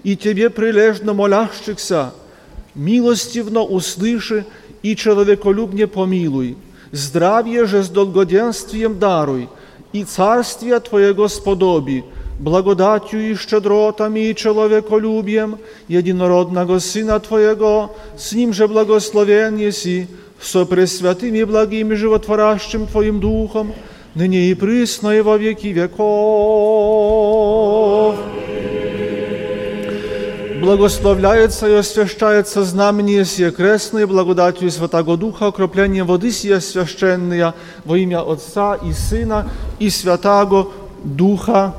и 0.04 0.16
Тебе 0.16 0.50
прилежно 0.50 1.14
молящихся, 1.14 2.12
милостивно 2.74 3.62
услыши 3.62 4.44
и 4.82 4.94
человеколюбне 4.94 5.86
помилуй. 5.86 6.56
Здравие 6.92 7.64
же 7.66 7.82
с 7.82 7.88
долгоденствием 7.88 8.98
даруй, 8.98 9.48
и 9.92 10.04
царствие 10.04 10.78
Твоего 10.78 11.26
сподоби, 11.28 12.04
благодатью 12.38 13.30
и 13.30 13.34
щедротами 13.34 14.28
и 14.28 14.34
человеколюбием 14.36 15.58
единородного 15.88 16.78
Сына 16.78 17.18
Твоего, 17.18 17.96
с 18.16 18.32
Ним 18.32 18.52
же 18.52 18.68
благословен 18.68 19.56
еси, 19.56 20.06
со 20.40 20.66
пресвятым 20.66 21.34
и 21.34 21.44
благим 21.44 21.92
и 21.92 21.96
животворящим 21.96 22.86
Твоим 22.86 23.20
Духом, 23.20 23.72
ныне 24.14 24.50
и 24.50 24.54
присно 24.54 25.10
и 25.16 25.22
во 25.22 25.38
веки 25.38 25.68
веков. 25.68 26.04
Благословляется 30.64 31.68
и 31.68 31.74
освящается 31.74 32.64
знамение 32.64 33.26
сие 33.26 33.50
крестное 33.50 34.06
благодатью 34.06 34.70
Святого 34.70 35.18
Духа, 35.18 35.48
окропление 35.48 36.04
воды 36.04 36.30
сия 36.30 36.58
священная 36.58 37.54
во 37.84 37.98
имя 37.98 38.22
Отца 38.22 38.76
и 38.76 38.94
Сына 38.94 39.46
и 39.78 39.90
Святаго 39.90 40.68
Духа. 41.04 41.74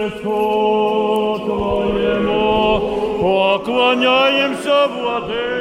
Кресту 0.00 1.38
Твоему 1.44 2.80
поклоняемся, 3.20 4.88
Владыко, 4.88 5.59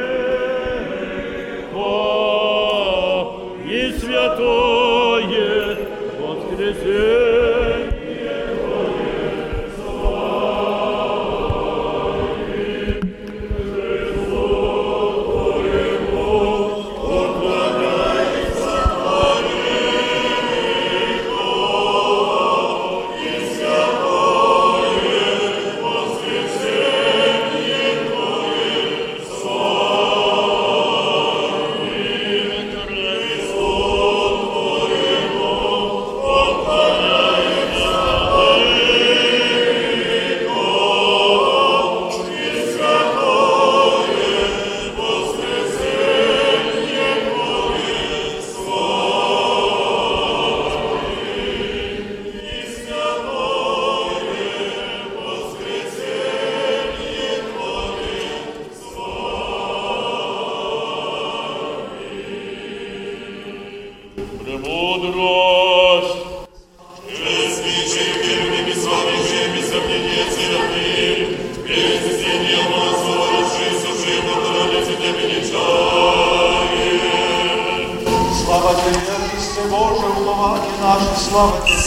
слава 81.30 81.59
Тебе. 81.61 81.80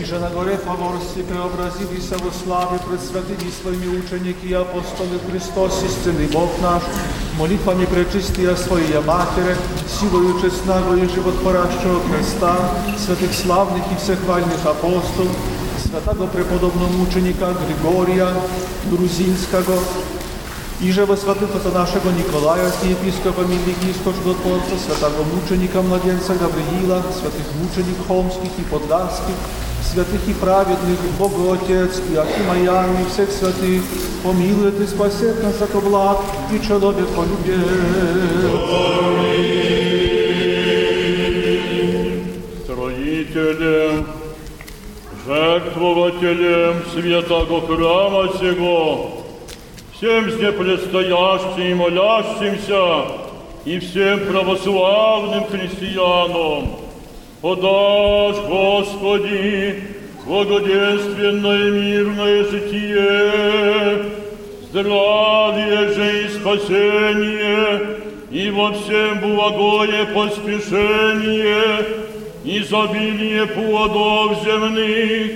И 0.00 0.04
же 0.04 0.18
на 0.18 0.30
горе 0.30 0.56
Фаворстве 0.56 1.24
преобразились 1.24 2.08
во 2.10 2.32
славе 2.32 2.78
пред 2.88 3.00
святыми 3.02 3.50
своими 3.50 3.98
ученики 3.98 4.48
и 4.48 4.54
апостолы 4.54 5.18
Христос, 5.30 5.82
истинный 5.84 6.26
Бог 6.28 6.50
наш, 6.62 6.82
молитвами 7.40 7.86
пречистия 7.86 8.54
Своей 8.54 9.00
Матери, 9.00 9.56
силою 9.88 10.38
честного 10.42 10.94
и 10.94 11.08
животворящего 11.08 12.00
Христа, 12.12 12.54
святых 12.98 13.32
славных 13.32 13.82
и 13.90 13.96
всехвальных 13.96 14.60
апостолов, 14.66 15.34
святого 15.82 16.26
преподобного 16.26 16.88
мученика 16.88 17.54
Григория 17.66 18.28
Грузинского, 18.90 19.78
и 20.82 20.92
же 20.92 21.06
во 21.06 21.16
святых 21.16 21.48
от 21.54 21.72
нашего 21.72 22.10
Николая, 22.10 22.70
епископа 22.82 23.40
Великий 23.40 23.92
Источнотворца, 23.92 24.76
святого 24.84 25.24
мученика 25.24 25.80
младенца 25.80 26.34
Гавриила, 26.34 27.02
святых 27.18 27.46
мучеников 27.58 28.06
Холмских 28.06 28.50
и 28.58 28.62
Подляских, 28.70 29.36
святых 29.90 30.28
и 30.28 30.34
праведных, 30.34 30.98
Бог 31.18 31.32
Отец, 31.54 32.00
и 32.10 32.16
Акима 32.16 32.58
Яна, 32.58 33.00
и 33.00 33.10
всех 33.10 33.30
святых, 33.30 33.82
помилует 34.22 34.80
и 34.80 34.86
спасет 34.86 35.42
нас 35.42 35.60
от 35.62 35.82
благ 35.82 36.18
и 36.52 36.66
человек 36.66 37.08
полюбец. 37.08 38.80
строителем, 42.64 44.06
жертвователем 45.26 46.82
святого 46.92 47.60
храма 47.66 48.32
сего, 48.38 49.24
всем 49.94 50.30
здесь 50.30 51.58
и 51.58 51.74
молящимся, 51.74 53.04
и 53.64 53.78
всем 53.78 54.20
православным 54.26 55.44
христианам, 55.44 56.76
подашь, 57.40 58.36
Господи, 58.48 59.99
благоденственное 60.26 61.70
мирное 61.70 62.44
житие, 62.44 64.04
здравие 64.70 65.92
же 65.94 66.24
и 66.24 66.28
спасение, 66.28 67.80
и 68.30 68.50
во 68.50 68.72
всем 68.72 69.20
благое 69.20 70.06
поспешение, 70.14 71.86
изобилие 72.44 73.46
плодов 73.46 74.42
земных, 74.44 75.32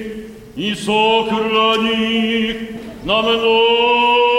и 0.57 0.75
сохрани 0.75 2.51
их 2.51 2.57
на 3.05 3.21
многое 3.23 4.34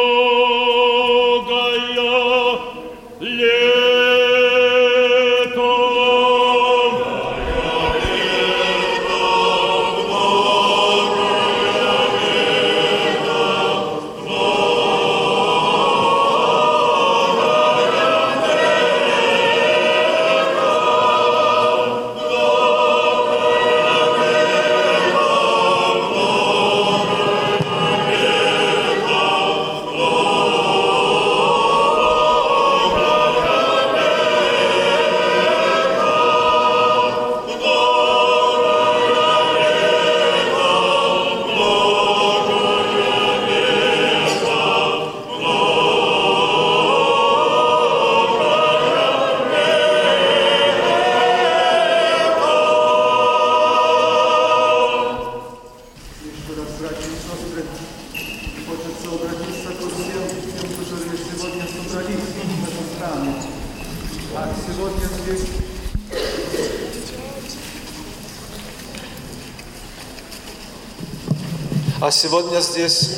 А 72.02 72.12
сегодня 72.12 72.60
здесь 72.60 73.10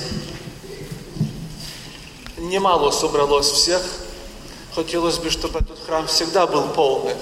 немало 2.37 2.91
собралось 2.91 3.49
всех. 3.49 3.81
Хотелось 4.75 5.17
бы, 5.17 5.31
чтобы 5.31 5.59
этот 5.59 5.79
храм 5.83 6.05
всегда 6.05 6.45
был 6.45 6.61
полный. 6.69 7.15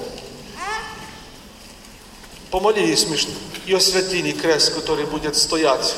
Помолились 2.51 3.07
мы 3.07 3.17
и 3.65 3.73
осветили 3.73 4.33
крест, 4.33 4.73
который 4.73 5.05
будет 5.05 5.37
стоять. 5.37 5.95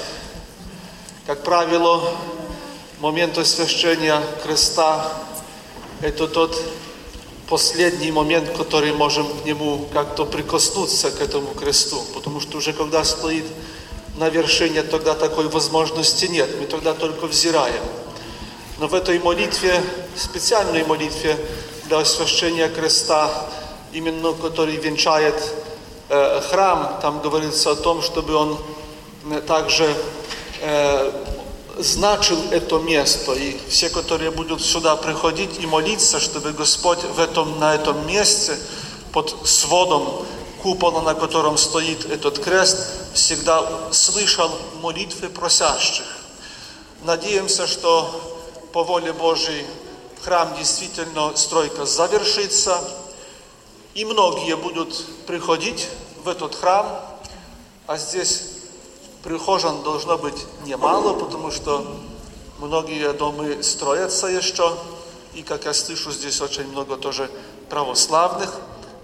Как 1.25 1.43
правило, 1.43 2.15
момент 2.99 3.39
освящения 3.39 4.21
креста– 4.43 5.11
это 6.01 6.27
тот 6.27 6.55
последний 7.49 8.11
момент, 8.11 8.55
который 8.55 8.93
можем 8.93 9.27
к 9.39 9.43
нему 9.43 9.87
как-то 9.91 10.23
прикоснуться, 10.25 11.09
к 11.09 11.19
этому 11.19 11.55
кресту. 11.55 11.99
Потому 12.13 12.41
что 12.41 12.59
уже 12.59 12.73
когда 12.73 13.03
стоит 13.03 13.45
на 14.17 14.29
вершине, 14.29 14.83
тогда 14.83 15.13
такой 15.13 15.47
возможности 15.47 16.25
нет. 16.25 16.49
Мы 16.59 16.65
тогда 16.65 16.93
только 16.93 17.27
взираем. 17.27 17.83
Но 18.79 18.87
в 18.87 18.93
этой 18.93 19.19
молитве, 19.19 19.81
специальной 20.15 20.83
молитве 20.83 21.37
для 21.85 21.99
освящения 21.99 22.69
креста, 22.69 23.29
именно 23.93 24.33
который 24.33 24.75
венчает 24.75 25.35
э, 26.09 26.41
храм, 26.41 26.99
там 27.01 27.21
говорится 27.21 27.71
о 27.71 27.75
том, 27.75 28.01
чтобы 28.01 28.35
он 28.35 28.57
э, 29.31 29.41
также 29.41 29.95
э, 30.61 31.11
значил 31.77 32.37
это 32.51 32.79
место. 32.79 33.33
И 33.33 33.57
все, 33.69 33.89
которые 33.89 34.31
будут 34.31 34.61
сюда 34.61 34.95
приходить 34.95 35.59
и 35.59 35.65
молиться, 35.65 36.19
чтобы 36.19 36.51
Господь 36.51 37.03
в 37.03 37.19
этом, 37.19 37.59
на 37.59 37.75
этом 37.75 38.05
месте 38.07 38.57
под 39.11 39.35
сводом 39.47 40.25
купола, 40.67 41.01
на 41.01 41.15
котором 41.15 41.57
стоит 41.57 42.05
этот 42.11 42.39
крест, 42.39 42.77
всегда 43.13 43.89
слышал 43.93 44.51
молитвы 44.81 45.29
просящих. 45.29 46.05
Надеемся, 47.03 47.67
что 47.67 48.09
по 48.73 48.83
воле 48.83 49.13
Божьей 49.13 49.65
храм 50.21 50.53
действительно 50.57 51.33
стройка 51.37 51.85
завершится, 51.85 52.81
и 53.93 54.03
многие 54.03 54.57
будут 54.57 55.05
приходить 55.25 55.87
в 56.25 56.27
этот 56.27 56.53
храм, 56.53 56.99
а 57.85 57.97
здесь 57.97 58.41
прихожан 59.23 59.83
должно 59.83 60.17
быть 60.17 60.45
немало, 60.65 61.13
потому 61.13 61.49
что 61.49 61.95
многие 62.59 63.13
дома 63.13 63.63
строятся 63.63 64.27
еще, 64.27 64.75
и, 65.33 65.43
как 65.43 65.63
я 65.63 65.73
слышу, 65.73 66.11
здесь 66.11 66.41
очень 66.41 66.67
много 66.67 66.97
тоже 66.97 67.31
православных. 67.69 68.53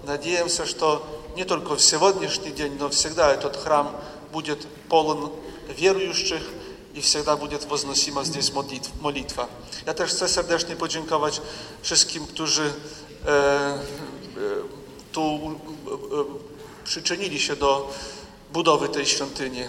Надеемся, 0.02 0.66
что 0.66 1.02
не 1.35 1.45
только 1.45 1.75
в 1.75 1.81
сегодняшний 1.81 2.51
день, 2.51 2.77
но 2.79 2.89
всегда 2.89 3.33
этот 3.33 3.55
храм 3.55 3.95
будет 4.31 4.67
полон 4.89 5.31
верующих, 5.77 6.41
i 6.93 7.01
всегда 7.01 7.35
будет 7.37 7.65
возносима 7.65 8.23
здесь 8.23 8.51
молитва. 9.01 9.47
Ja 9.85 9.93
też 9.93 10.11
chcę 10.11 10.29
serdecznie 10.29 10.75
podziękować 10.75 11.41
wszystkim, 11.81 12.27
którzy 12.27 12.73
e, 13.25 13.29
e, 13.29 13.79
tu 15.11 15.21
e, 15.21 16.85
przyczynili 16.85 17.39
się 17.39 17.55
do 17.55 17.93
budowy 18.53 18.89
tej 18.89 19.05
świątyni. 19.05 19.63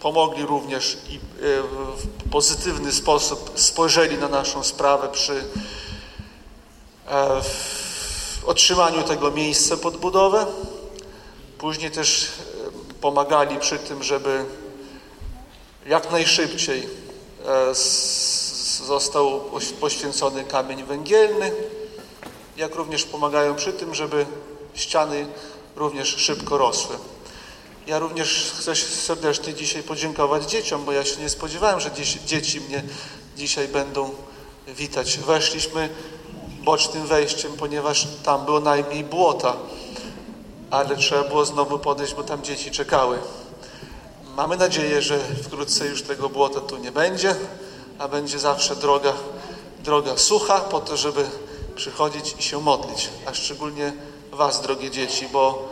Pomogli 0.00 0.46
również 0.46 0.98
i 1.08 1.18
w 1.38 2.30
pozytywny 2.30 2.92
sposób 2.92 3.52
spojrzeli 3.54 4.18
na 4.18 4.28
naszą 4.28 4.64
sprawę 4.64 5.08
przy 5.08 5.44
otrzymaniu 8.46 9.02
tego 9.02 9.30
miejsca 9.30 9.76
pod 9.76 9.96
budowę. 9.96 10.46
Później 11.61 11.91
też 11.91 12.31
pomagali 13.01 13.59
przy 13.59 13.79
tym, 13.79 14.03
żeby 14.03 14.45
jak 15.85 16.11
najszybciej 16.11 16.87
e, 17.45 17.75
został 18.85 19.41
poświęcony 19.79 20.43
kamień 20.43 20.83
węgielny, 20.83 21.51
jak 22.57 22.75
również 22.75 23.03
pomagają 23.03 23.55
przy 23.55 23.73
tym, 23.73 23.95
żeby 23.95 24.25
ściany 24.73 25.27
również 25.75 26.07
szybko 26.07 26.57
rosły. 26.57 26.95
Ja 27.87 27.99
również 27.99 28.51
chcę 28.59 28.75
serdecznie 28.75 29.53
dzisiaj 29.53 29.83
podziękować 29.83 30.43
dzieciom, 30.43 30.85
bo 30.85 30.91
ja 30.91 31.05
się 31.05 31.21
nie 31.21 31.29
spodziewałem, 31.29 31.79
że 31.79 31.91
dzieci 32.25 32.61
mnie 32.61 32.83
dzisiaj 33.37 33.67
będą 33.67 34.09
witać. 34.67 35.17
Weszliśmy 35.17 35.89
bocznym 36.63 37.07
wejściem, 37.07 37.51
ponieważ 37.57 38.07
tam 38.23 38.45
było 38.45 38.59
najmniej 38.59 39.03
błota, 39.03 39.57
ale 40.71 40.97
trzeba 40.97 41.23
było 41.23 41.45
znowu 41.45 41.79
podejść, 41.79 42.13
bo 42.13 42.23
tam 42.23 42.43
dzieci 42.43 42.71
czekały. 42.71 43.19
Mamy 44.35 44.57
nadzieję, 44.57 45.01
że 45.01 45.19
wkrótce 45.19 45.85
już 45.85 46.03
tego 46.03 46.29
błota 46.29 46.61
tu 46.61 46.77
nie 46.77 46.91
będzie, 46.91 47.35
a 47.99 48.07
będzie 48.07 48.39
zawsze 48.39 48.75
droga, 48.75 49.13
droga 49.79 50.17
sucha 50.17 50.59
po 50.59 50.79
to, 50.79 50.97
żeby 50.97 51.25
przychodzić 51.75 52.35
i 52.39 52.43
się 52.43 52.61
modlić. 52.61 53.09
A 53.25 53.33
szczególnie 53.33 53.93
Was, 54.31 54.61
drogie 54.61 54.91
dzieci, 54.91 55.27
bo 55.33 55.69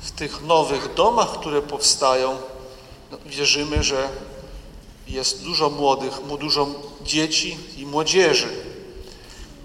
w 0.00 0.10
tych 0.10 0.42
nowych 0.42 0.94
domach, 0.94 1.32
które 1.32 1.62
powstają, 1.62 2.36
no, 3.10 3.18
wierzymy, 3.26 3.82
że 3.82 4.08
jest 5.08 5.42
dużo 5.42 5.70
młodych, 5.70 6.12
dużo 6.40 6.66
dzieci 7.04 7.58
i 7.76 7.86
młodzieży, 7.86 8.48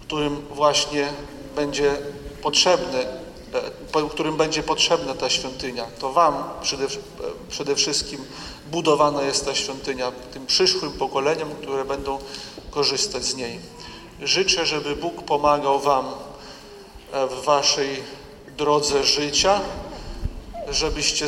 którym 0.01 0.45
właśnie 0.51 1.14
będzie 1.55 1.97
potrzebne 2.41 3.26
którym 4.10 4.38
będzie 4.38 4.64
potrzebna 4.64 5.14
ta 5.14 5.30
świątynia. 5.30 5.86
To 6.00 6.14
Wam 6.14 6.43
przede, 6.62 6.86
e, 6.86 6.88
przede 7.50 7.76
wszystkim 7.76 8.26
budowana 8.72 9.22
jest 9.22 9.45
ta 9.45 9.56
świątynia, 9.56 10.12
tym 10.34 10.45
przyszłym 10.45 10.91
pokoleniom, 10.91 11.50
które 11.62 11.86
będą 11.86 12.20
korzystać 12.72 13.24
z 13.24 13.36
niej. 13.36 13.60
Życzę, 14.22 14.66
żeby 14.66 14.95
Bóg 14.95 15.24
pomagał 15.24 15.80
Wam 15.80 16.06
e, 17.14 17.28
w 17.28 17.43
Waszej 17.43 18.04
drodze 18.58 19.04
życia, 19.04 19.62
żebyście 20.70 21.26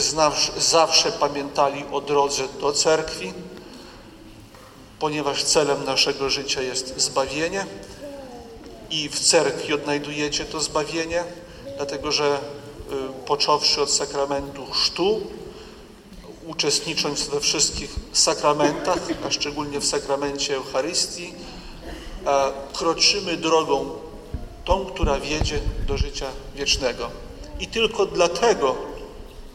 zawsze 0.57 1.11
pamiętali 1.11 1.85
o 1.91 2.01
drodze 2.01 2.43
do 2.61 2.73
cerkwi, 2.73 3.33
ponieważ 4.99 5.43
celem 5.43 5.85
naszego 5.85 6.29
życia 6.29 6.61
jest 6.61 6.99
zbawienie 7.01 7.65
i 8.89 9.09
w 9.09 9.19
cerkwi 9.19 9.73
odnajdujecie 9.73 10.45
to 10.45 10.59
zbawienie 10.59 11.23
dlatego 11.79 12.11
że 12.11 12.39
y, 12.91 13.25
począwszy 13.25 13.81
od 13.81 13.91
sakramentu 13.91 14.65
chrztu, 14.65 15.21
uczestnicząc 16.47 17.27
we 17.27 17.39
wszystkich 17.39 17.95
sakramentach, 18.13 18.99
a 19.27 19.31
szczególnie 19.31 19.79
w 19.79 19.85
sakramencie 19.85 20.55
Eucharystii, 20.55 21.33
kroczymy 22.73 23.37
drogą 23.37 23.89
tą, 24.65 24.85
która 24.85 25.19
wiedzie 25.19 25.59
do 25.87 25.97
życia 25.97 26.25
wiecznego. 26.55 27.09
I 27.59 27.67
tylko 27.67 28.05
dlatego 28.05 28.75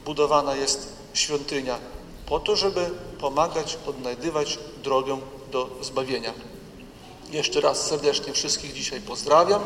budowana 0.04 0.56
jest 0.56 0.88
świątynia, 1.14 1.78
po 2.26 2.40
to, 2.40 2.56
żeby 2.56 2.90
pomagać 3.20 3.78
odnajdywać 3.86 4.58
drogę 4.84 5.18
do 5.52 5.70
zbawienia. 5.80 6.32
Jeszcze 7.30 7.60
raz 7.60 7.86
serdecznie 7.86 8.32
wszystkich 8.32 8.72
dzisiaj 8.72 9.00
pozdrawiam 9.00 9.62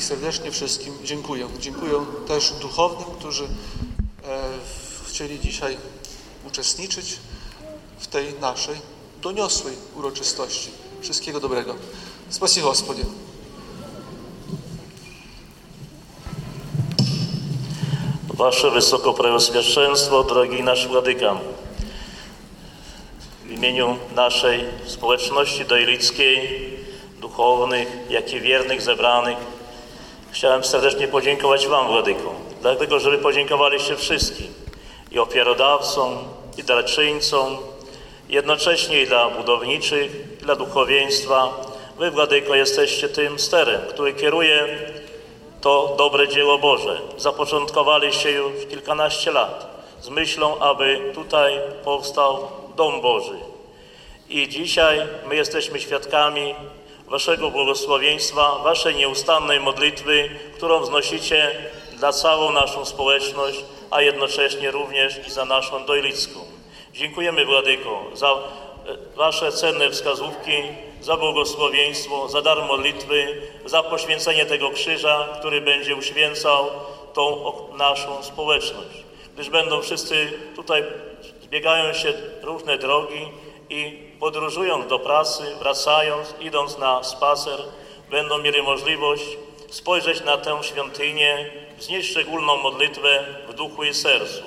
i 0.00 0.02
serdecznie 0.02 0.50
wszystkim 0.50 0.94
dziękuję. 1.04 1.48
Dziękuję 1.58 2.04
też 2.28 2.52
duchownym, 2.52 3.18
którzy 3.18 3.44
e, 3.44 3.48
chcieli 5.08 5.40
dzisiaj 5.40 5.76
uczestniczyć 6.46 7.16
w 7.98 8.06
tej 8.06 8.34
naszej 8.34 8.76
doniosłej 9.22 9.74
uroczystości. 9.96 10.70
Wszystkiego 11.00 11.40
dobrego. 11.40 11.74
Spasibo, 12.30 12.68
Gospodzie. 12.68 13.04
Wasze 18.28 18.70
Wysokopreoswieszczeństwo, 18.70 20.24
drogi 20.24 20.62
nasz 20.62 20.88
Władykan, 20.88 21.38
w 23.44 23.50
imieniu 23.50 23.96
naszej 24.14 24.64
społeczności 24.86 25.64
dojlickiej, 25.64 26.60
duchownych, 27.20 27.88
jak 28.10 28.32
i 28.32 28.40
wiernych 28.40 28.82
zebranych 28.82 29.59
Chciałem 30.32 30.64
serdecznie 30.64 31.08
podziękować 31.08 31.66
Wam, 31.66 31.86
Władyko, 31.86 32.34
dlatego, 32.62 33.00
że 33.00 33.10
Wy 33.10 33.18
podziękowaliście 33.18 33.96
wszystkim, 33.96 34.46
i 35.10 35.18
ofiarodawcom, 35.18 36.18
i 36.58 36.64
darczyńcom, 36.64 37.56
jednocześnie 38.28 39.02
i 39.02 39.06
dla 39.06 39.30
budowniczych, 39.30 40.12
i 40.40 40.44
dla 40.44 40.56
duchowieństwa. 40.56 41.48
Wy, 41.98 42.10
Władyko, 42.10 42.54
jesteście 42.54 43.08
tym 43.08 43.38
sterem, 43.38 43.80
który 43.88 44.14
kieruje 44.14 44.78
to 45.60 45.94
dobre 45.98 46.28
dzieło 46.28 46.58
Boże. 46.58 47.00
Zapoczątkowaliście 47.16 48.30
już 48.30 48.66
kilkanaście 48.70 49.30
lat 49.30 49.84
z 50.00 50.08
myślą, 50.08 50.58
aby 50.58 51.12
tutaj 51.14 51.60
powstał 51.84 52.48
Dom 52.76 53.00
Boży. 53.00 53.38
I 54.28 54.48
dzisiaj 54.48 55.00
my 55.28 55.36
jesteśmy 55.36 55.80
świadkami 55.80 56.54
Waszego 57.10 57.50
błogosławieństwa, 57.50 58.58
Waszej 58.58 58.94
nieustannej 58.94 59.60
modlitwy, 59.60 60.28
którą 60.56 60.80
wznosicie 60.80 61.50
dla 61.98 62.12
całą 62.12 62.52
naszą 62.52 62.84
społeczność, 62.84 63.64
a 63.90 64.02
jednocześnie 64.02 64.70
również 64.70 65.26
i 65.26 65.30
za 65.30 65.44
naszą 65.44 65.84
Dojlicką. 65.84 66.40
Dziękujemy 66.92 67.46
Władyko 67.46 68.04
za 68.14 68.28
e, 68.28 68.36
Wasze 69.16 69.52
cenne 69.52 69.90
wskazówki, 69.90 70.52
za 71.00 71.16
błogosławieństwo, 71.16 72.28
za 72.28 72.42
dar 72.42 72.58
modlitwy, 72.68 73.42
za 73.64 73.82
poświęcenie 73.82 74.46
tego 74.46 74.70
krzyża, 74.70 75.28
który 75.38 75.60
będzie 75.60 75.96
uświęcał 75.96 76.70
tą 77.12 77.52
naszą 77.76 78.22
społeczność. 78.22 79.04
Gdyż 79.34 79.50
będą 79.50 79.82
wszyscy 79.82 80.32
tutaj, 80.56 80.84
zbiegają 81.42 81.94
się 81.94 82.12
różne 82.42 82.78
drogi 82.78 83.28
i 83.70 83.98
podróżując 84.20 84.86
do 84.86 84.98
pracy, 84.98 85.42
wracając, 85.58 86.34
idąc 86.40 86.78
na 86.78 87.04
spacer, 87.04 87.62
będą 88.10 88.38
mieli 88.38 88.62
możliwość 88.62 89.24
spojrzeć 89.70 90.24
na 90.24 90.38
tę 90.38 90.58
świątynię, 90.62 91.50
wznieść 91.78 92.10
szczególną 92.10 92.56
modlitwę 92.56 93.24
w 93.48 93.54
duchu 93.54 93.84
i 93.84 93.94
sercu. 93.94 94.42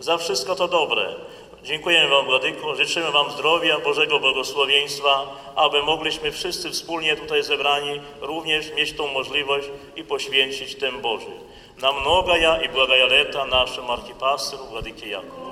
Za 0.00 0.18
wszystko 0.18 0.54
to 0.56 0.68
dobre. 0.68 1.14
Dziękujemy 1.62 2.08
Wam, 2.08 2.24
Władyko, 2.24 2.74
życzymy 2.74 3.10
Wam 3.10 3.30
zdrowia, 3.30 3.78
Bożego 3.78 4.20
błogosławieństwa, 4.20 5.26
aby 5.56 5.82
mogliśmy 5.82 6.32
wszyscy 6.32 6.70
wspólnie 6.70 7.16
tutaj 7.16 7.42
zebrani 7.42 8.00
również 8.20 8.72
mieć 8.74 8.92
tą 8.92 9.06
możliwość 9.06 9.68
i 9.96 10.04
poświęcić 10.04 10.74
ten 10.74 11.00
Boży. 11.00 11.32
Na 11.82 11.92
mnogaja 11.92 12.62
i 12.62 12.68
błagaja 12.68 13.06
leta 13.06 13.46
naszym 13.46 13.90
archipastru 13.90 14.58
Władykie 14.66 15.08
Jakub. 15.08 15.51